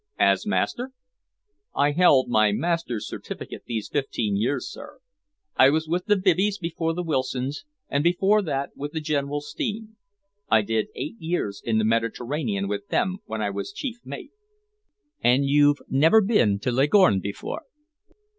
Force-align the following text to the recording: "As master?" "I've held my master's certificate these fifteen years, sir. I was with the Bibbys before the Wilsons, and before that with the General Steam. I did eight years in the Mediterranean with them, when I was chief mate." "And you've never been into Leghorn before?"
"As 0.17 0.47
master?" 0.47 0.93
"I've 1.75 1.95
held 1.95 2.27
my 2.27 2.51
master's 2.51 3.07
certificate 3.07 3.65
these 3.67 3.87
fifteen 3.87 4.35
years, 4.35 4.67
sir. 4.67 4.97
I 5.57 5.69
was 5.69 5.87
with 5.87 6.07
the 6.07 6.15
Bibbys 6.15 6.57
before 6.59 6.95
the 6.95 7.03
Wilsons, 7.03 7.65
and 7.87 8.03
before 8.03 8.41
that 8.41 8.75
with 8.75 8.93
the 8.93 8.99
General 8.99 9.41
Steam. 9.41 9.97
I 10.49 10.63
did 10.63 10.87
eight 10.95 11.17
years 11.19 11.61
in 11.63 11.77
the 11.77 11.85
Mediterranean 11.85 12.67
with 12.67 12.87
them, 12.87 13.19
when 13.25 13.43
I 13.43 13.51
was 13.51 13.71
chief 13.71 13.97
mate." 14.03 14.31
"And 15.23 15.45
you've 15.45 15.81
never 15.87 16.19
been 16.19 16.53
into 16.53 16.71
Leghorn 16.71 17.19
before?" 17.19 17.65